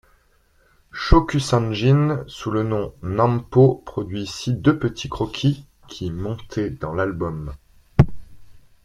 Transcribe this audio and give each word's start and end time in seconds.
Shokusanjin 0.91 2.23
sous 2.25 2.49
le 2.49 2.63
nom 2.63 2.91
Nampo 3.03 3.83
produit 3.85 4.23
ici 4.23 4.51
deux 4.55 4.79
petits 4.79 5.09
croquis 5.09 5.67
qui 5.87 6.09
montés 6.09 6.71
dans 6.71 6.95
l'album. 6.95 7.53